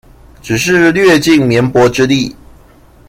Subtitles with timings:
[0.41, 2.35] 只是略盡棉薄之力